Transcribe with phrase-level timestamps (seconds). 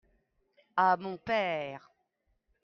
[0.77, 1.91] à mon père.